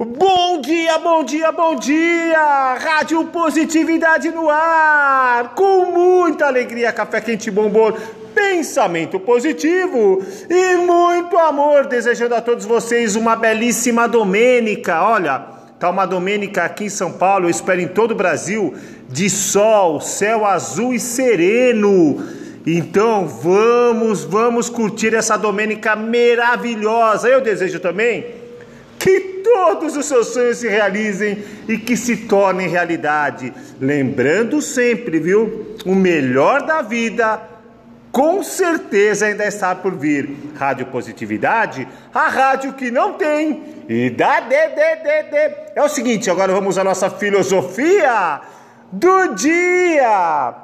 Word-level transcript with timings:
Bom 0.00 0.60
dia, 0.60 0.96
bom 0.98 1.24
dia, 1.24 1.50
bom 1.50 1.74
dia! 1.74 2.74
Rádio 2.74 3.24
Positividade 3.24 4.30
no 4.30 4.48
ar! 4.48 5.56
Com 5.56 5.86
muita 5.86 6.46
alegria, 6.46 6.92
café 6.92 7.20
quente 7.20 7.50
bombom, 7.50 7.92
pensamento 8.32 9.18
positivo 9.18 10.24
e 10.48 10.76
muito 10.76 11.36
amor, 11.36 11.86
desejando 11.86 12.36
a 12.36 12.40
todos 12.40 12.64
vocês 12.64 13.16
uma 13.16 13.34
belíssima 13.34 14.06
domênica. 14.06 15.02
Olha, 15.02 15.44
tá 15.80 15.90
uma 15.90 16.06
domênica 16.06 16.62
aqui 16.62 16.84
em 16.84 16.88
São 16.88 17.10
Paulo, 17.10 17.46
eu 17.46 17.50
espero 17.50 17.80
em 17.80 17.88
todo 17.88 18.12
o 18.12 18.14
Brasil, 18.14 18.72
de 19.08 19.28
sol, 19.28 20.00
céu 20.00 20.46
azul 20.46 20.94
e 20.94 21.00
sereno. 21.00 22.24
Então 22.64 23.26
vamos, 23.26 24.22
vamos 24.22 24.70
curtir 24.70 25.12
essa 25.12 25.36
domênica 25.36 25.96
maravilhosa. 25.96 27.28
Eu 27.28 27.40
desejo 27.40 27.80
também 27.80 28.26
que 28.96 29.37
todos 29.52 29.96
os 29.96 30.04
seus 30.04 30.28
sonhos 30.28 30.58
se 30.58 30.68
realizem 30.68 31.42
e 31.66 31.78
que 31.78 31.96
se 31.96 32.16
tornem 32.16 32.68
realidade. 32.68 33.52
Lembrando 33.80 34.60
sempre, 34.60 35.18
viu? 35.18 35.74
O 35.86 35.94
melhor 35.94 36.62
da 36.66 36.82
vida 36.82 37.40
com 38.12 38.42
certeza 38.42 39.26
ainda 39.26 39.46
está 39.46 39.74
por 39.74 39.94
vir. 39.94 40.36
Rádio 40.56 40.86
Positividade, 40.86 41.88
a 42.12 42.28
rádio 42.28 42.74
que 42.74 42.90
não 42.90 43.14
tem. 43.14 43.62
E 43.88 44.10
dá 44.10 44.40
de, 44.40 44.48
de, 44.48 44.96
de, 44.96 45.30
de. 45.30 45.54
É 45.74 45.82
o 45.82 45.88
seguinte, 45.88 46.30
agora 46.30 46.52
vamos 46.52 46.76
à 46.76 46.84
nossa 46.84 47.08
filosofia 47.08 48.40
do 48.92 49.34
dia. 49.34 50.54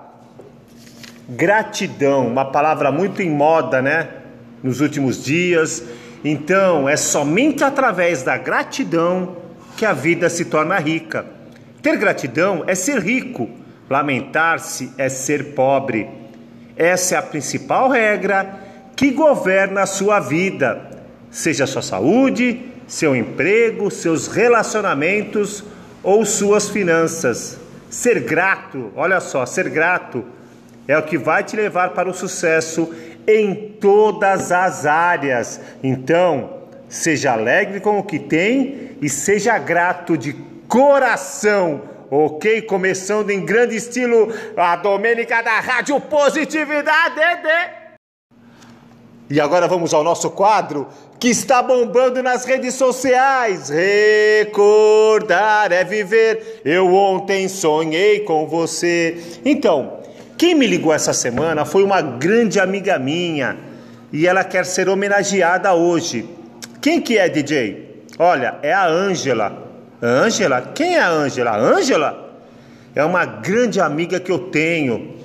Gratidão, 1.27 2.27
uma 2.27 2.51
palavra 2.51 2.93
muito 2.93 3.23
em 3.23 3.31
moda, 3.31 3.81
né? 3.81 4.09
Nos 4.63 4.81
últimos 4.81 5.25
dias 5.25 5.83
então, 6.25 6.89
é 6.89 6.97
somente 6.97 7.63
através 7.63 8.23
da 8.23 8.39
gratidão 8.39 9.37
que 9.77 9.85
a 9.85 9.93
vida 9.93 10.31
se 10.31 10.47
torna 10.47 10.79
rica. 10.79 11.27
Ter 11.83 11.99
gratidão 11.99 12.65
é 12.67 12.75
ser 12.75 12.99
rico, 12.99 13.51
lamentar-se 13.91 14.91
é 14.97 15.11
ser 15.11 15.55
pobre. 15.55 16.09
Essa 16.77 17.17
é 17.17 17.19
a 17.19 17.23
principal 17.23 17.91
regra 17.91 18.59
que 18.97 19.11
governa 19.11 19.83
a 19.83 19.87
sua 19.87 20.19
vida, 20.19 20.91
seja 21.31 21.67
sua 21.67 21.83
saúde, 21.83 22.73
seu 22.87 23.15
emprego, 23.15 23.91
seus 23.91 24.27
relacionamentos 24.27 25.63
ou 26.03 26.25
suas 26.25 26.71
finanças. 26.71 27.59
Ser 27.91 28.21
grato, 28.21 28.91
olha 28.97 29.21
só, 29.21 29.45
ser 29.45 29.69
grato 29.69 30.25
é 30.89 30.97
o 30.97 31.03
que 31.03 31.19
vai 31.19 31.43
te 31.45 31.57
levar 31.57 31.91
para 31.91 32.09
o 32.09 32.15
sucesso 32.15 32.93
em 33.27 33.55
todas 33.81 34.53
as 34.53 34.87
áreas. 34.87 35.61
Então, 35.83 36.51
seja 36.89 37.33
alegre 37.33 37.81
com 37.81 37.99
o 37.99 38.05
que 38.05 38.19
tem 38.19 38.97
e 39.01 39.09
seja 39.09 39.59
grato 39.59 40.17
de 40.17 40.33
coração. 40.69 41.83
Ok? 42.11 42.63
Começando 42.63 43.31
em 43.31 43.45
grande 43.45 43.77
estilo 43.77 44.33
a 44.57 44.77
Domênica 44.77 45.43
da 45.43 45.61
Rádio 45.61 46.01
Positividade. 46.01 47.21
E 49.29 49.41
agora 49.41 49.67
vamos 49.67 49.95
ao 49.95 50.05
nosso 50.05 50.31
quadro 50.31 50.87
que 51.19 51.29
está 51.29 51.63
bombando 51.63 52.23
nas 52.23 52.45
redes 52.45 52.75
sociais. 52.75 53.71
Recordar 53.71 55.73
é 55.73 55.83
viver. 55.83 56.61
Eu 56.65 56.95
ontem 56.95 57.49
sonhei 57.49 58.21
com 58.21 58.47
você. 58.47 59.41
Então, 59.43 60.04
quem 60.37 60.55
me 60.55 60.67
ligou 60.67 60.93
essa 60.93 61.13
semana 61.13 61.65
foi 61.65 61.83
uma 61.83 62.01
grande 62.01 62.59
amiga 62.59 62.99
minha 62.99 63.57
e 64.13 64.27
ela 64.27 64.45
quer 64.45 64.67
ser 64.67 64.89
homenageada 64.89 65.73
hoje. 65.75 66.29
Quem 66.81 67.01
que 67.01 67.17
é, 67.17 67.29
DJ? 67.29 68.05
Olha, 68.19 68.57
é 68.63 68.73
a 68.73 68.87
Ângela. 68.87 69.71
Ângela? 70.03 70.73
Quem 70.75 70.97
é 70.97 71.01
a 71.01 71.09
Ângela? 71.09 71.57
Ângela 71.57 72.25
é 72.95 73.05
uma 73.05 73.25
grande 73.25 73.81
amiga 73.81 74.21
que 74.21 74.31
eu 74.31 74.39
tenho, 74.39 75.17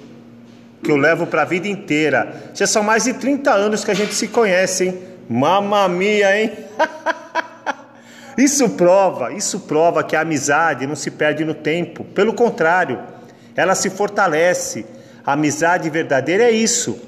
que 0.84 0.92
eu 0.92 0.98
levo 0.98 1.28
para 1.28 1.42
a 1.42 1.46
vida 1.46 1.68
inteira. 1.68 2.52
Já 2.54 2.66
são 2.66 2.84
mais 2.84 3.04
de 3.04 3.14
30 3.14 3.52
anos 3.52 3.84
que 3.84 3.92
a 3.92 3.96
gente 3.96 4.14
se 4.14 4.28
conhece, 4.28 4.86
hein? 4.86 5.00
Mamma 5.30 5.88
mia, 5.88 6.40
hein? 6.40 6.52
isso 8.38 8.70
prova, 8.70 9.32
isso 9.34 9.62
prova 9.62 10.04
que 10.04 10.16
a 10.16 10.22
amizade 10.22 10.88
não 10.88 10.96
se 10.96 11.12
perde 11.12 11.44
no 11.44 11.54
tempo. 11.54 12.04
Pelo 12.04 12.34
contrário, 12.34 13.00
ela 13.56 13.76
se 13.76 13.90
fortalece 13.90 14.86
amizade 15.26 15.90
verdadeira 15.90 16.44
é 16.44 16.52
isso. 16.52 17.00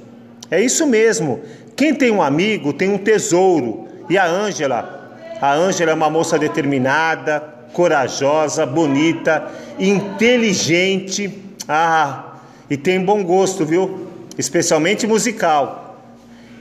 É 0.50 0.60
isso 0.60 0.86
mesmo. 0.86 1.42
Quem 1.76 1.96
tem 1.96 2.12
um 2.12 2.22
amigo 2.22 2.74
tem 2.74 2.90
um 2.90 2.98
tesouro. 2.98 3.88
E 4.10 4.18
a 4.18 4.26
Ângela, 4.26 5.18
a 5.40 5.54
Ângela 5.54 5.92
é 5.92 5.94
uma 5.94 6.10
moça 6.10 6.38
determinada, 6.38 7.42
corajosa, 7.72 8.66
bonita, 8.66 9.50
inteligente. 9.80 11.32
Ah, 11.68 12.36
e 12.70 12.76
tem 12.76 13.00
bom 13.00 13.24
gosto, 13.24 13.66
viu? 13.66 14.08
Especialmente 14.38 15.08
musical. 15.08 15.98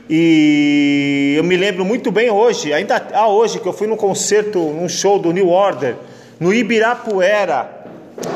E 0.08 1.34
eu 1.36 1.44
me 1.44 1.56
lembro 1.56 1.84
muito 1.84 2.10
bem 2.10 2.30
hoje, 2.30 2.72
ainda 2.72 3.04
ah, 3.12 3.28
hoje 3.28 3.60
que 3.60 3.66
eu 3.66 3.72
fui 3.72 3.86
num 3.86 3.96
concerto, 3.96 4.58
num 4.58 4.88
show 4.88 5.18
do 5.18 5.32
New 5.32 5.48
Order, 5.48 5.96
no 6.38 6.54
Ibirapuera. 6.54 7.68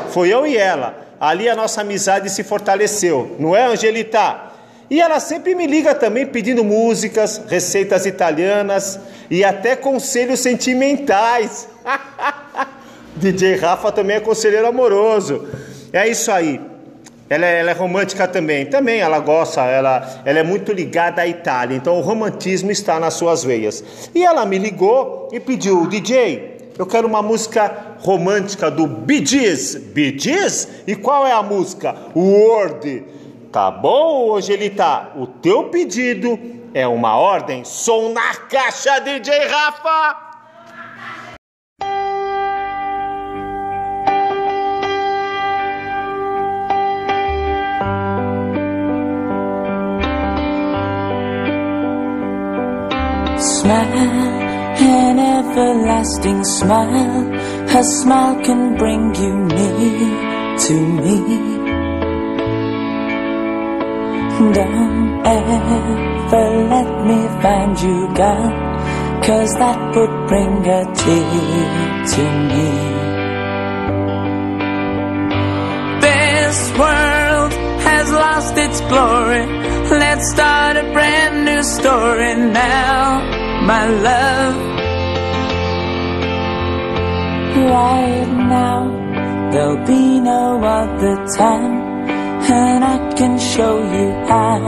Foi 0.09 0.29
eu 0.29 0.45
e 0.45 0.57
ela 0.57 1.04
ali 1.19 1.49
a 1.49 1.55
nossa 1.55 1.81
amizade 1.81 2.29
se 2.29 2.43
fortaleceu, 2.43 3.35
não 3.39 3.55
é, 3.55 3.65
Angelita? 3.65 4.53
E 4.89 5.01
ela 5.01 5.19
sempre 5.19 5.55
me 5.55 5.65
liga 5.65 5.95
também 5.95 6.25
pedindo 6.25 6.63
músicas, 6.63 7.41
receitas 7.47 8.05
italianas 8.05 8.99
e 9.29 9.43
até 9.43 9.75
conselhos 9.75 10.39
sentimentais. 10.39 11.67
DJ 13.17 13.55
Rafa 13.55 13.91
também 13.91 14.17
é 14.17 14.19
conselheiro 14.19 14.67
amoroso. 14.67 15.47
É 15.91 16.07
isso 16.07 16.31
aí. 16.31 16.61
Ela 17.27 17.45
é, 17.45 17.59
ela 17.59 17.71
é, 17.71 17.73
romântica 17.73 18.27
também. 18.27 18.67
Também 18.67 18.99
ela 18.99 19.17
gosta, 19.19 19.61
ela, 19.61 20.21
ela 20.23 20.39
é 20.39 20.43
muito 20.43 20.71
ligada 20.71 21.23
à 21.23 21.27
Itália. 21.27 21.75
Então 21.75 21.97
o 21.97 22.01
romantismo 22.01 22.69
está 22.69 22.99
nas 22.99 23.15
suas 23.15 23.43
veias. 23.43 23.83
E 24.13 24.23
ela 24.23 24.45
me 24.45 24.59
ligou 24.59 25.29
e 25.31 25.39
pediu, 25.39 25.87
DJ, 25.87 26.54
eu 26.77 26.85
quero 26.85 27.07
uma 27.07 27.21
música 27.21 27.95
romântica 27.99 28.69
do 28.69 28.85
Bee 28.85 29.25
Gees. 29.25 29.75
Bee 29.75 30.17
Gees? 30.17 30.67
E 30.85 30.95
qual 30.95 31.25
é 31.25 31.31
a 31.31 31.41
música? 31.41 31.95
Word. 32.15 33.03
Tá 33.51 33.71
bom, 33.71 34.35
Angelita? 34.35 35.11
O 35.15 35.25
teu 35.25 35.69
pedido 35.69 36.37
é 36.73 36.85
uma 36.85 37.15
ordem. 37.15 37.63
Som 37.63 38.09
na 38.09 38.35
caixa, 38.35 38.99
DJ 38.99 39.47
Rafa! 39.47 40.24
Everlasting 55.95 56.43
smile. 56.43 57.23
Her 57.69 57.83
smile 57.83 58.43
can 58.43 58.77
bring 58.77 59.15
you 59.15 59.33
near 59.45 60.57
to 60.65 60.73
me. 61.01 61.17
Don't 64.53 65.25
ever 65.25 65.85
let 66.73 67.05
me 67.07 67.19
find 67.41 67.79
you 67.81 68.13
gone, 68.13 69.23
cause 69.23 69.53
that 69.55 69.95
would 69.95 70.27
bring 70.27 70.67
a 70.67 70.83
tear 71.01 72.05
to 72.13 72.23
me. 72.49 72.71
This 76.01 76.57
world 76.77 77.53
has 77.87 78.11
lost 78.11 78.57
its 78.57 78.81
glory. 78.81 79.45
Let's 79.89 80.31
start 80.31 80.77
a 80.77 80.83
brand 80.91 81.45
new 81.45 81.63
story 81.63 82.35
now 82.35 83.21
my 83.65 83.87
love. 83.87 84.84
Right 87.55 88.27
now, 88.27 88.91
there'll 89.51 89.85
be 89.87 90.19
no 90.19 90.59
other 90.61 91.15
time, 91.37 92.09
and 92.51 92.83
I 92.83 93.13
can 93.13 93.39
show 93.39 93.79
you 93.79 94.11
how, 94.27 94.59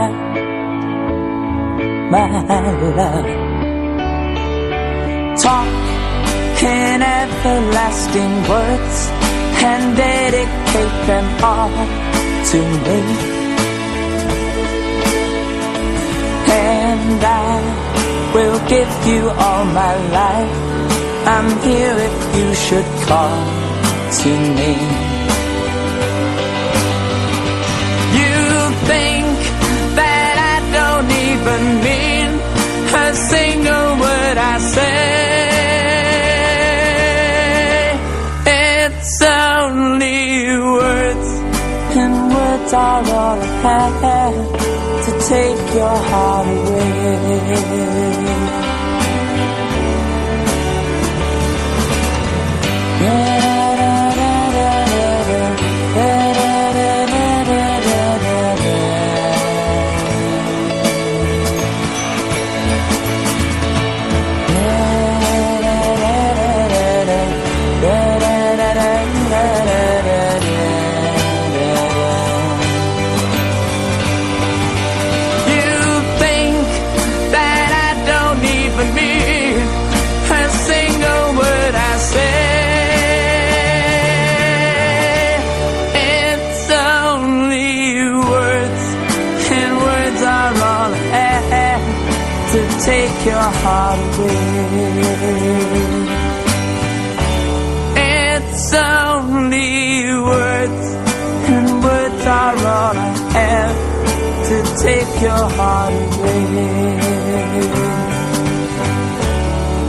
my 2.10 2.26
love. 2.96 3.26
Talk 5.38 5.68
in 6.62 7.02
everlasting 7.02 8.34
words 8.48 8.98
and 9.62 9.96
dedicate 9.96 10.96
them 11.06 11.44
all 11.44 11.70
to 12.50 12.58
me. 12.84 13.00
And 16.50 17.20
I 17.22 18.32
will 18.34 18.58
give 18.66 18.92
you 19.06 19.28
all 19.28 19.64
my 19.66 19.94
life. 20.08 20.77
I'm 21.30 21.50
here 21.60 21.96
if 22.08 22.16
you 22.38 22.48
should 22.54 22.88
call 23.06 23.38
to 24.20 24.30
me. 24.58 24.72
You 28.20 28.38
think 28.90 29.36
that 30.00 30.34
I 30.52 30.56
don't 30.78 31.10
even 31.28 31.62
mean 31.88 32.30
a 33.04 33.08
single 33.14 33.90
word 34.04 34.36
I 34.38 34.56
say. 34.74 35.18
It's 38.46 39.16
only 39.20 40.56
words, 40.78 41.28
and 42.02 42.14
words 42.32 42.72
are 42.72 43.04
all 43.20 43.40
I 43.40 43.84
have 44.06 44.38
to 45.04 45.10
take 45.28 45.62
your 45.74 45.98
heart 46.10 46.46
away. 46.46 47.97
Take 105.18 105.26
your 105.26 105.50
heart 105.50 105.92
away. 106.14 107.00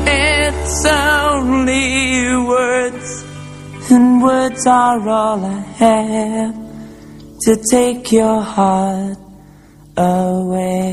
It's 0.07 0.85
only 0.85 2.35
words, 2.47 3.23
and 3.91 4.23
words 4.23 4.65
are 4.65 5.07
all 5.07 5.45
I 5.45 5.59
have 5.77 6.55
to 7.41 7.55
take 7.69 8.11
your 8.11 8.41
heart 8.41 9.17
away. 9.97 10.89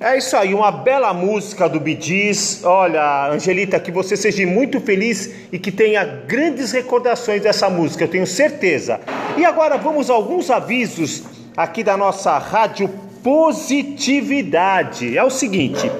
É 0.00 0.18
isso 0.18 0.36
aí, 0.36 0.52
uma 0.52 0.72
bela 0.72 1.14
música 1.14 1.68
do 1.68 1.78
Bidis. 1.78 2.64
Olha, 2.64 3.30
Angelita, 3.30 3.78
que 3.78 3.92
você 3.92 4.16
seja 4.16 4.44
muito 4.44 4.80
feliz 4.80 5.30
e 5.52 5.58
que 5.58 5.70
tenha 5.70 6.04
grandes 6.04 6.72
recordações 6.72 7.40
dessa 7.42 7.70
música, 7.70 8.04
eu 8.04 8.08
tenho 8.08 8.26
certeza. 8.26 9.00
E 9.36 9.44
agora 9.44 9.78
vamos 9.78 10.10
a 10.10 10.14
alguns 10.14 10.50
avisos 10.50 11.22
aqui 11.56 11.84
da 11.84 11.96
nossa 11.96 12.36
Rádio 12.38 12.88
Positividade. 13.22 15.16
É 15.16 15.22
o 15.22 15.30
seguinte: 15.30 15.90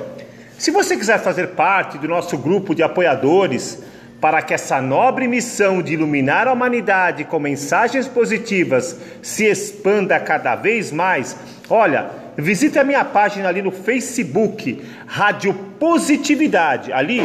se 0.59 0.71
você 0.71 0.97
quiser 0.97 1.21
fazer 1.21 1.49
parte 1.51 1.97
do 1.97 2.09
nosso 2.09 2.37
grupo 2.37 2.75
de 2.75 2.83
apoiadores, 2.83 3.81
para 4.21 4.43
que 4.43 4.55
essa 4.55 4.81
nobre 4.81 5.29
missão 5.29 5.83
de 5.83 5.95
iluminar 5.95 6.49
a 6.49 6.53
humanidade 6.53 7.25
com 7.25 7.39
mensagens 7.39 8.09
positivas 8.09 8.99
se 9.23 9.45
expanda 9.45 10.19
cada 10.19 10.57
vez 10.57 10.91
mais, 10.91 11.37
olha, 11.69 12.11
Visite 12.37 12.81
a 12.81 12.85
minha 12.85 13.05
página 13.05 13.49
ali 13.49 13.63
no 13.63 13.71
Facebook, 13.71 14.83
Rádio 15.07 15.55
Positividade. 15.79 16.93
Ali, 16.93 17.23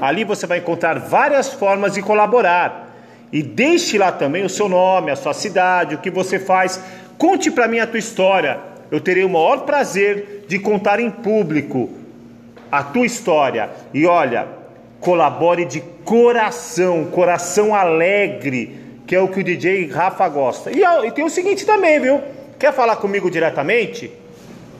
ali 0.00 0.22
você 0.22 0.46
vai 0.46 0.58
encontrar 0.58 0.98
várias 1.00 1.52
formas 1.52 1.94
de 1.94 2.02
colaborar. 2.02 2.94
E 3.32 3.42
deixe 3.42 3.98
lá 3.98 4.12
também 4.12 4.44
o 4.44 4.48
seu 4.48 4.68
nome, 4.68 5.10
a 5.10 5.16
sua 5.16 5.34
cidade, 5.34 5.96
o 5.96 5.98
que 5.98 6.10
você 6.10 6.38
faz. 6.38 6.80
Conte 7.18 7.50
para 7.50 7.66
mim 7.66 7.80
a 7.80 7.86
tua 7.86 7.98
história. 7.98 8.60
Eu 8.92 9.00
terei 9.00 9.24
o 9.24 9.28
maior 9.28 9.62
prazer 9.62 10.44
de 10.46 10.56
contar 10.60 11.00
em 11.00 11.10
público 11.10 11.90
a 12.70 12.84
tua 12.84 13.06
história. 13.06 13.70
E 13.92 14.06
olha, 14.06 14.46
colabore 15.00 15.64
de 15.64 15.80
coração, 16.04 17.06
coração 17.06 17.74
alegre, 17.74 18.78
que 19.04 19.16
é 19.16 19.20
o 19.20 19.26
que 19.26 19.40
o 19.40 19.44
DJ 19.44 19.88
Rafa 19.88 20.28
gosta. 20.28 20.70
E, 20.70 20.80
e 21.06 21.10
tem 21.10 21.24
o 21.24 21.30
seguinte 21.30 21.66
também, 21.66 21.98
viu? 21.98 22.22
Quer 22.64 22.72
falar 22.72 22.96
comigo 22.96 23.30
diretamente? 23.30 24.10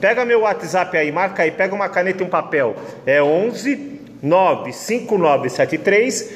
Pega 0.01 0.25
meu 0.25 0.39
WhatsApp 0.39 0.97
aí, 0.97 1.11
marca 1.11 1.43
aí, 1.43 1.51
pega 1.51 1.75
uma 1.75 1.87
caneta 1.87 2.23
e 2.23 2.25
um 2.25 2.29
papel. 2.29 2.75
É 3.05 3.21
11 3.21 4.01
95973 4.23 6.33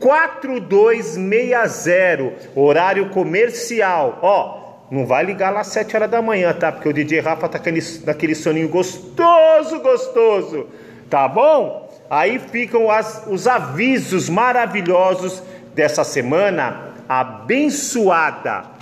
4260, 0.00 2.50
horário 2.56 3.10
comercial. 3.10 4.18
Ó, 4.20 4.88
não 4.90 5.06
vai 5.06 5.24
ligar 5.24 5.50
lá 5.50 5.60
às 5.60 5.68
7 5.68 5.94
horas 5.94 6.10
da 6.10 6.20
manhã, 6.20 6.52
tá? 6.52 6.72
Porque 6.72 6.88
o 6.88 6.92
DJ 6.92 7.20
Rafa 7.20 7.48
tá 7.48 7.60
naquele 8.04 8.34
soninho 8.34 8.68
gostoso, 8.68 9.78
gostoso. 9.78 10.66
Tá 11.08 11.28
bom? 11.28 11.88
Aí 12.10 12.40
ficam 12.40 12.90
as, 12.90 13.22
os 13.28 13.46
avisos 13.46 14.28
maravilhosos 14.28 15.44
dessa 15.76 16.02
semana 16.02 16.88
abençoada. 17.08 18.77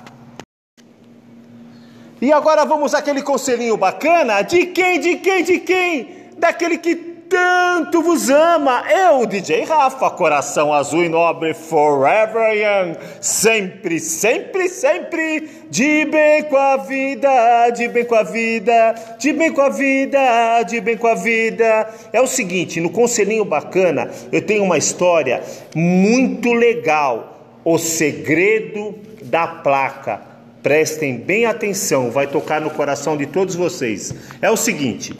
E 2.20 2.32
agora 2.32 2.64
vamos 2.64 2.94
àquele 2.94 3.22
conselhinho 3.22 3.76
bacana 3.76 4.40
de 4.40 4.66
quem, 4.66 4.98
de 4.98 5.16
quem, 5.16 5.44
de 5.44 5.58
quem? 5.58 6.08
Daquele 6.38 6.78
que 6.78 7.16
tanto 7.28 8.02
vos 8.02 8.30
ama. 8.30 8.84
Eu, 8.90 9.26
DJ 9.26 9.64
Rafa, 9.64 10.10
coração 10.10 10.72
azul 10.72 11.04
e 11.04 11.08
nobre, 11.08 11.52
forever 11.52 12.54
young. 12.54 12.96
Sempre, 13.20 14.00
sempre, 14.00 14.68
sempre 14.68 15.48
de 15.68 16.06
bem 16.06 16.44
com 16.44 16.56
a 16.56 16.78
vida, 16.78 17.70
de 17.70 17.88
bem 17.88 18.04
com 18.04 18.14
a 18.14 18.22
vida, 18.22 18.94
de 19.18 19.32
bem 19.32 19.52
com 19.52 19.60
a 19.60 19.68
vida, 19.68 20.62
de 20.62 20.80
bem 20.80 20.96
com 20.96 21.06
a 21.08 21.14
vida. 21.14 21.86
É 22.12 22.20
o 22.20 22.26
seguinte, 22.26 22.80
no 22.80 22.90
conselhinho 22.90 23.44
bacana, 23.44 24.10
eu 24.32 24.40
tenho 24.40 24.64
uma 24.64 24.78
história 24.78 25.42
muito 25.74 26.52
legal. 26.52 27.34
O 27.62 27.78
segredo 27.78 28.94
da 29.22 29.46
placa. 29.46 30.35
Prestem 30.66 31.16
bem 31.16 31.46
atenção, 31.46 32.10
vai 32.10 32.26
tocar 32.26 32.60
no 32.60 32.70
coração 32.70 33.16
de 33.16 33.24
todos 33.24 33.54
vocês. 33.54 34.12
É 34.42 34.50
o 34.50 34.56
seguinte: 34.56 35.16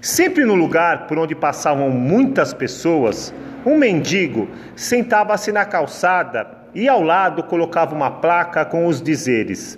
sempre 0.00 0.44
no 0.44 0.54
lugar 0.54 1.08
por 1.08 1.18
onde 1.18 1.34
passavam 1.34 1.90
muitas 1.90 2.54
pessoas, 2.54 3.34
um 3.66 3.76
mendigo 3.76 4.46
sentava-se 4.76 5.50
na 5.50 5.64
calçada 5.64 6.46
e 6.72 6.88
ao 6.88 7.02
lado 7.02 7.42
colocava 7.42 7.92
uma 7.92 8.08
placa 8.08 8.64
com 8.64 8.86
os 8.86 9.02
dizeres: 9.02 9.76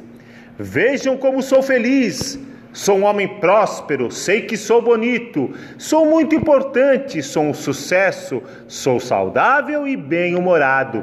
Vejam 0.59 1.17
como 1.17 1.43
sou 1.43 1.63
feliz. 1.63 2.39
Sou 2.71 2.99
um 2.99 3.05
homem 3.05 3.27
próspero, 3.27 4.13
sei 4.13 4.43
que 4.43 4.57
sou 4.57 4.83
bonito, 4.83 5.51
sou 5.79 6.05
muito 6.05 6.35
importante, 6.37 7.23
sou 7.23 7.45
um 7.45 7.55
sucesso, 7.55 8.43
sou 8.69 9.01
saudável 9.01 9.89
e 9.89 9.97
bem-humorado. 9.97 11.03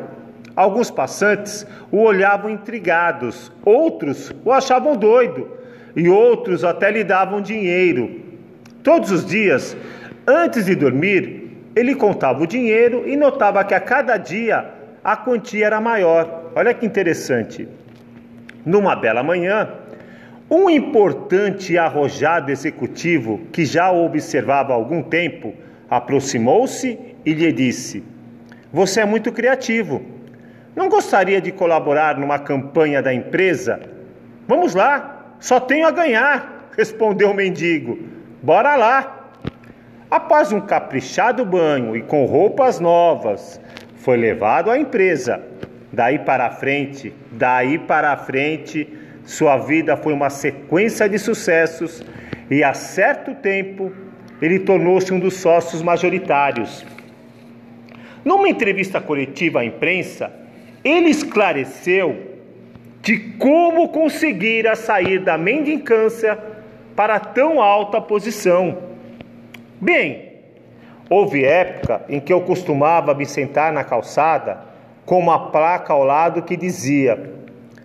Alguns 0.57 0.89
passantes 0.89 1.67
o 1.91 1.99
olhavam 1.99 2.49
intrigados, 2.49 3.51
outros 3.63 4.33
o 4.43 4.51
achavam 4.51 4.97
doido 4.97 5.51
e 5.95 6.09
outros 6.09 6.63
até 6.63 6.89
lhe 6.89 7.03
davam 7.03 7.39
dinheiro. 7.39 8.21
Todos 8.81 9.11
os 9.11 9.23
dias, 9.23 9.77
antes 10.25 10.65
de 10.65 10.73
dormir, 10.73 11.51
ele 11.75 11.93
contava 11.93 12.41
o 12.41 12.47
dinheiro 12.47 13.07
e 13.07 13.15
notava 13.15 13.63
que 13.63 13.75
a 13.75 13.79
cada 13.79 14.17
dia 14.17 14.67
a 15.03 15.15
quantia 15.15 15.67
era 15.67 15.79
maior. 15.79 16.51
Olha 16.55 16.73
que 16.73 16.87
interessante. 16.87 17.67
Numa 18.65 18.95
bela 18.95 19.21
manhã, 19.21 19.69
um 20.49 20.71
importante 20.71 21.73
e 21.73 21.77
arrojado 21.77 22.51
executivo 22.51 23.41
que 23.51 23.63
já 23.63 23.91
o 23.91 24.03
observava 24.03 24.73
há 24.73 24.75
algum 24.75 25.03
tempo 25.03 25.53
aproximou-se 25.87 26.97
e 27.23 27.31
lhe 27.31 27.51
disse: 27.51 28.03
Você 28.73 29.01
é 29.01 29.05
muito 29.05 29.31
criativo. 29.31 30.16
Não 30.77 30.89
gostaria 30.89 31.41
de 31.41 31.51
colaborar 31.51 32.19
numa 32.19 32.37
campanha 32.37 33.01
da 33.01 33.11
empresa? 33.11 33.79
Vamos 34.47 34.75
lá, 34.75 35.33
só 35.39 35.59
tenho 35.59 35.87
a 35.87 35.91
ganhar, 35.91 36.69
respondeu 36.77 37.31
o 37.31 37.33
mendigo. 37.33 37.97
Bora 38.43 38.75
lá. 38.75 39.31
Após 40.09 40.51
um 40.51 40.61
caprichado 40.61 41.43
banho 41.43 41.97
e 41.97 42.03
com 42.03 42.25
roupas 42.25 42.79
novas, 42.79 43.59
foi 43.95 44.17
levado 44.17 44.69
à 44.69 44.77
empresa. 44.77 45.41
Daí 45.91 46.19
para 46.19 46.51
frente, 46.51 47.11
daí 47.31 47.79
para 47.79 48.15
frente, 48.15 48.87
Sua 49.25 49.57
vida 49.57 49.97
foi 49.97 50.13
uma 50.13 50.29
sequência 50.29 51.09
de 51.09 51.17
sucessos 51.17 52.03
e, 52.51 52.63
a 52.63 52.75
certo 52.75 53.33
tempo, 53.33 53.91
ele 54.39 54.59
tornou-se 54.59 55.11
um 55.11 55.19
dos 55.19 55.37
sócios 55.37 55.81
majoritários. 55.81 56.85
Numa 58.23 58.47
entrevista 58.47 59.01
coletiva 59.01 59.61
à 59.61 59.65
imprensa, 59.65 60.31
ele 60.87 61.09
esclareceu 61.09 62.37
de 63.01 63.17
como 63.37 63.89
conseguira 63.89 64.75
sair 64.75 65.19
da 65.19 65.37
mendicância 65.37 66.37
para 66.95 67.19
tão 67.19 67.61
alta 67.61 68.01
posição. 68.01 68.77
Bem, 69.79 70.33
houve 71.09 71.43
época 71.43 72.01
em 72.09 72.19
que 72.19 72.33
eu 72.33 72.41
costumava 72.41 73.13
me 73.13 73.25
sentar 73.25 73.71
na 73.71 73.83
calçada 73.83 74.59
com 75.05 75.19
uma 75.19 75.51
placa 75.51 75.93
ao 75.93 76.03
lado 76.03 76.41
que 76.41 76.57
dizia: 76.57 77.33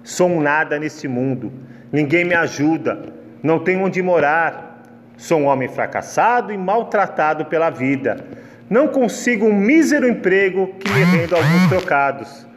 Sou 0.03 0.29
um 0.29 0.41
nada 0.41 0.79
neste 0.79 1.07
mundo, 1.07 1.53
ninguém 1.93 2.25
me 2.25 2.35
ajuda, 2.35 3.13
não 3.43 3.59
tenho 3.59 3.85
onde 3.85 4.03
morar, 4.03 4.83
sou 5.17 5.41
um 5.41 5.47
homem 5.47 5.69
fracassado 5.69 6.53
e 6.53 6.59
maltratado 6.59 7.45
pela 7.45 7.71
vida. 7.71 8.25
Não 8.69 8.89
consigo 8.89 9.47
um 9.47 9.55
mísero 9.55 10.09
emprego 10.09 10.69
que 10.81 10.91
me 10.91 11.05
renda 11.05 11.37
alguns 11.37 11.69
trocados. 11.69 12.52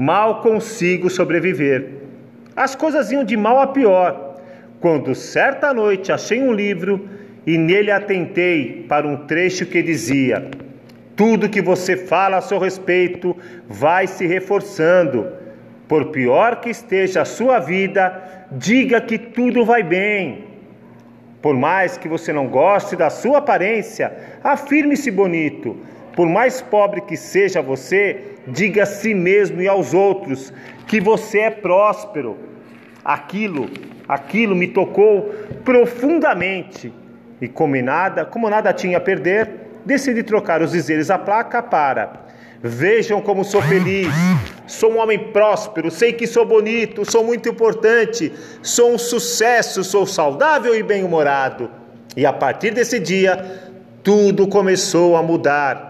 Mal 0.00 0.40
consigo 0.40 1.10
sobreviver. 1.10 1.90
As 2.56 2.74
coisas 2.74 3.12
iam 3.12 3.22
de 3.22 3.36
mal 3.36 3.60
a 3.60 3.66
pior, 3.66 4.40
quando 4.80 5.14
certa 5.14 5.74
noite 5.74 6.10
achei 6.10 6.40
um 6.40 6.54
livro 6.54 7.06
e 7.46 7.58
nele 7.58 7.90
atentei 7.90 8.86
para 8.88 9.06
um 9.06 9.26
trecho 9.26 9.66
que 9.66 9.82
dizia: 9.82 10.50
Tudo 11.14 11.50
que 11.50 11.60
você 11.60 11.98
fala 11.98 12.38
a 12.38 12.40
seu 12.40 12.58
respeito 12.58 13.36
vai 13.68 14.06
se 14.06 14.26
reforçando. 14.26 15.32
Por 15.86 16.06
pior 16.06 16.62
que 16.62 16.70
esteja 16.70 17.20
a 17.20 17.26
sua 17.26 17.58
vida, 17.58 18.46
diga 18.52 19.02
que 19.02 19.18
tudo 19.18 19.66
vai 19.66 19.82
bem. 19.82 20.46
Por 21.42 21.54
mais 21.54 21.98
que 21.98 22.08
você 22.08 22.32
não 22.32 22.46
goste 22.46 22.96
da 22.96 23.10
sua 23.10 23.36
aparência, 23.36 24.10
afirme-se 24.42 25.10
bonito. 25.10 25.76
Por 26.14 26.28
mais 26.28 26.60
pobre 26.60 27.00
que 27.00 27.16
seja 27.16 27.62
você, 27.62 28.36
diga 28.46 28.82
a 28.82 28.86
si 28.86 29.14
mesmo 29.14 29.60
e 29.60 29.68
aos 29.68 29.94
outros 29.94 30.52
que 30.86 31.00
você 31.00 31.40
é 31.40 31.50
próspero. 31.50 32.36
Aquilo, 33.04 33.70
aquilo 34.08 34.54
me 34.54 34.68
tocou 34.68 35.32
profundamente 35.64 36.92
e 37.40 37.48
como 37.48 37.80
nada, 37.80 38.24
como 38.24 38.50
nada 38.50 38.72
tinha 38.72 38.98
a 38.98 39.00
perder, 39.00 39.48
decidi 39.84 40.22
trocar 40.22 40.60
os 40.60 40.72
dizeres 40.72 41.10
à 41.10 41.18
placa 41.18 41.62
para 41.62 42.30
Vejam 42.62 43.22
como 43.22 43.42
sou 43.42 43.62
feliz. 43.62 44.12
Sou 44.66 44.92
um 44.92 44.98
homem 44.98 45.18
próspero, 45.18 45.90
sei 45.90 46.12
que 46.12 46.26
sou 46.26 46.44
bonito, 46.44 47.10
sou 47.10 47.24
muito 47.24 47.48
importante, 47.48 48.32
sou 48.62 48.92
um 48.92 48.98
sucesso, 48.98 49.82
sou 49.82 50.06
saudável 50.06 50.76
e 50.76 50.82
bem-humorado. 50.82 51.70
E 52.16 52.24
a 52.24 52.32
partir 52.32 52.72
desse 52.72 53.00
dia, 53.00 53.72
tudo 54.02 54.46
começou 54.46 55.16
a 55.16 55.22
mudar. 55.22 55.89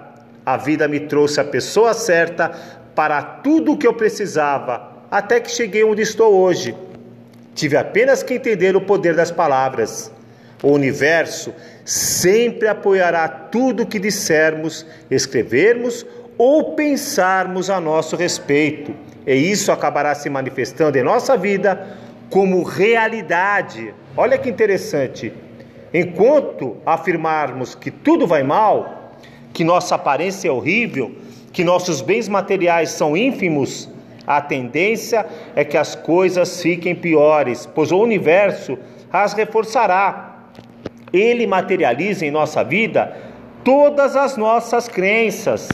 A 0.51 0.57
vida 0.57 0.89
me 0.89 0.99
trouxe 0.99 1.39
a 1.39 1.45
pessoa 1.45 1.95
certa 1.95 2.51
para 2.93 3.23
tudo 3.23 3.71
o 3.71 3.79
que 3.79 3.87
eu 3.87 3.95
precisava, 3.95 5.05
até 5.09 5.39
que 5.39 5.49
cheguei 5.49 5.85
onde 5.85 6.03
estou 6.03 6.35
hoje. 6.35 6.75
Tive 7.55 7.77
apenas 7.77 8.25
que 8.25 8.35
entender 8.35 8.75
o 8.75 8.81
poder 8.81 9.15
das 9.15 9.31
palavras. 9.31 10.11
O 10.61 10.73
universo 10.73 11.55
sempre 11.85 12.67
apoiará 12.67 13.29
tudo 13.29 13.87
que 13.87 14.01
dissermos, 14.01 14.85
escrevermos 15.09 16.05
ou 16.37 16.75
pensarmos 16.75 17.71
a 17.71 17.81
nosso 17.81 18.17
respeito. 18.17 18.93
E 19.25 19.33
isso 19.33 19.71
acabará 19.71 20.17
se 20.17 20.29
manifestando 20.29 20.99
em 20.99 21.05
nossa 21.05 21.37
vida 21.37 21.97
como 22.29 22.65
realidade. 22.65 23.95
Olha 24.17 24.37
que 24.37 24.51
interessante. 24.51 25.33
Enquanto 25.95 26.77
afirmarmos 26.85 27.77
que 27.77 27.93
tudo 27.93 28.27
vai 28.27 28.43
mal, 28.43 29.00
que 29.53 29.65
nossa 29.65 29.95
aparência 29.95 30.49
é 30.49 30.51
horrível, 30.51 31.13
que 31.53 31.65
nossos 31.65 32.01
bens 32.01 32.29
materiais 32.29 32.91
são 32.91 33.17
ínfimos, 33.17 33.89
a 34.27 34.41
tendência 34.41 35.27
é 35.57 35.65
que 35.65 35.77
as 35.77 35.95
coisas 35.95 36.63
fiquem 36.63 36.95
piores, 36.95 37.67
pois 37.67 37.91
o 37.91 37.99
universo 37.99 38.79
as 39.13 39.33
reforçará. 39.33 40.47
Ele 41.13 41.47
materializa 41.47 42.25
em 42.25 42.31
nossa 42.31 42.63
vida 42.63 43.17
todas 43.65 44.15
as 44.15 44.37
nossas 44.37 44.89
crenças. 44.89 45.69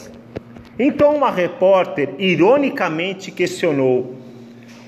Então, 0.79 1.15
uma 1.15 1.29
repórter 1.29 2.15
ironicamente 2.17 3.31
questionou: 3.31 4.15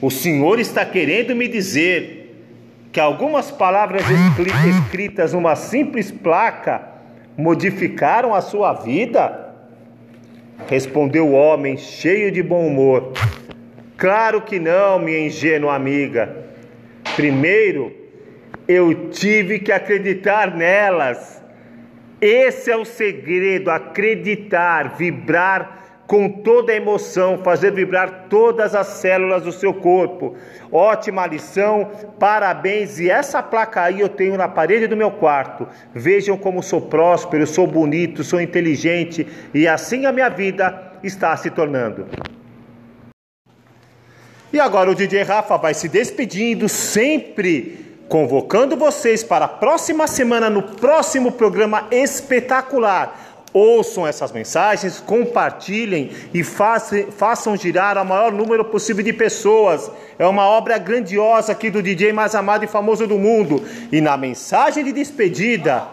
O 0.01 0.10
senhor 0.10 0.60
está 0.60 0.84
querendo 0.84 1.36
me 1.36 1.48
dizer 1.48 2.19
que 2.91 3.00
algumas 3.00 3.51
palavras 3.51 4.03
escritas 4.65 5.34
numa 5.34 5.55
simples 5.55 6.10
placa 6.10 6.99
modificaram 7.39 8.36
a 8.36 8.41
sua 8.41 8.74
vida? 8.74 9.55
Respondeu 10.67 11.27
o 11.27 11.31
homem, 11.31 11.77
cheio 11.77 12.31
de 12.31 12.43
bom 12.43 12.67
humor. 12.67 13.13
Claro 13.98 14.41
que 14.41 14.60
não, 14.60 15.00
minha 15.00 15.25
ingênua 15.25 15.74
amiga. 15.74 16.46
Primeiro, 17.15 17.93
eu 18.67 19.10
tive 19.10 19.60
que 19.60 19.72
acreditar 19.72 20.55
nelas. 20.55 21.41
Esse 22.19 22.72
é 22.72 22.75
o 22.75 22.84
segredo: 22.84 23.72
acreditar, 23.72 24.98
vibrar 24.98 25.88
com 26.10 26.28
toda 26.28 26.72
a 26.72 26.75
emoção, 26.75 27.38
fazer 27.44 27.72
vibrar 27.72 28.25
todas 28.28 28.74
as 28.74 28.88
células 28.88 29.44
do 29.44 29.51
seu 29.51 29.72
corpo. 29.72 30.36
Ótima 30.72 31.28
lição, 31.28 31.92
parabéns. 32.18 33.00
E 33.00 33.08
essa 33.08 33.44
placa 33.44 33.84
aí 33.84 34.00
eu 34.00 34.10
tenho 34.10 34.36
na 34.36 34.48
parede 34.48 34.88
do 34.88 34.98
meu 34.98 35.12
quarto. 35.12 35.68
Vejam 35.94 36.36
como 36.36 36.63
sou 36.63 36.82
próspero, 36.82 37.46
sou 37.46 37.68
bonito, 37.68 38.24
sou 38.24 38.42
inteligente 38.42 39.28
e 39.54 39.68
assim 39.68 40.08
a 40.08 40.12
minha 40.12 40.30
vida 40.30 40.94
está 41.04 41.38
se 41.38 41.51
tornando. 41.51 42.08
E 44.51 44.60
agora 44.60 44.89
o 44.89 44.96
DJ 44.96 45.22
Rafa 45.22 45.58
vai 45.58 45.75
se 45.75 45.88
despedindo, 45.88 46.68
sempre 46.68 47.98
convocando 48.10 48.75
vocês 48.75 49.24
para 49.24 49.46
a 49.46 49.48
próxima 49.48 50.08
semana 50.08 50.50
no 50.50 50.63
próximo 50.63 51.34
programa 51.34 51.88
espetacular. 51.92 53.30
Ouçam 53.51 54.06
essas 54.06 54.32
mensagens, 54.32 55.00
compartilhem 55.00 56.12
e 56.34 56.44
façam, 56.44 57.56
girar 57.58 57.98
o 57.98 58.06
maior 58.06 58.32
número 58.32 58.63
possível 58.65 59.03
de 59.03 59.12
pessoas. 59.12 59.89
É 60.20 60.25
uma 60.27 60.48
obra 60.48 60.77
grandiosa 60.77 61.51
aqui 61.51 61.72
do 61.72 61.82
DJ 61.82 62.13
mais 62.13 62.36
amado 62.36 62.63
e 62.63 62.68
famoso 62.68 63.08
do 63.08 63.18
mundo. 63.18 63.63
E 63.91 64.01
na 64.01 64.15
mensagem 64.15 64.84
de 64.84 64.91
despedida, 64.91 65.88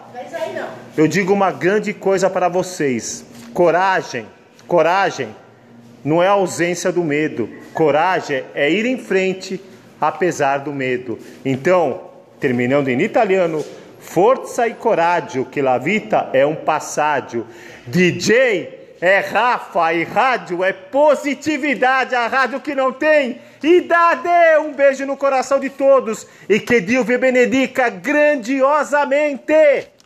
eu 0.95 1.07
digo 1.07 1.33
uma 1.33 1.51
grande 1.51 1.93
coisa 1.93 2.29
para 2.29 2.47
vocês: 2.47 3.25
coragem, 3.53 4.27
coragem 4.67 5.29
não 6.05 6.21
é 6.21 6.27
ausência 6.27 6.91
do 6.91 7.03
medo. 7.03 7.49
Coragem 7.73 8.43
é 8.53 8.69
ir 8.69 8.85
em 8.85 8.97
frente 8.97 9.59
apesar 9.99 10.59
do 10.59 10.71
medo. 10.71 11.17
Então, 11.43 12.01
terminando 12.39 12.87
em 12.87 13.01
italiano, 13.01 13.65
forza 13.99 14.67
e 14.67 14.73
coraggio, 14.73 15.45
que 15.45 15.61
la 15.61 15.77
vita 15.77 16.29
é 16.33 16.45
um 16.45 16.55
passaggio. 16.55 17.45
DJ 17.85 18.95
é 18.99 19.19
Rafa 19.19 19.93
e 19.93 20.03
rádio 20.03 20.63
é 20.63 20.73
positividade, 20.73 22.15
a 22.15 22.27
rádio 22.27 22.59
que 22.59 22.73
não 22.73 22.91
tem 22.91 23.39
idade. 23.61 24.29
Um 24.59 24.73
beijo 24.73 25.05
no 25.05 25.17
coração 25.17 25.59
de 25.59 25.69
todos 25.69 26.25
e 26.49 26.59
que 26.59 26.81
Deus 26.81 27.05
benedica 27.05 27.89
grandiosamente. 27.89 29.96